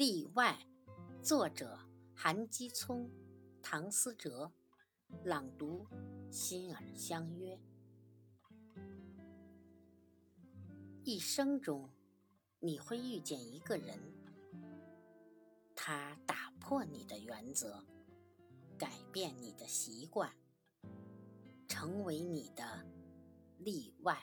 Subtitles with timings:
[0.00, 0.58] 例外
[1.22, 1.78] 作者
[2.14, 3.10] 韩基聪
[3.60, 4.50] 唐思哲
[5.24, 5.86] 朗读
[6.30, 7.60] 心儿相约。
[11.04, 11.90] 一生中
[12.60, 13.98] 你会遇见一个人
[15.76, 17.84] 他打破你的原则
[18.78, 20.32] 改变你的习惯
[21.68, 22.86] 成为你的
[23.58, 24.18] 例外。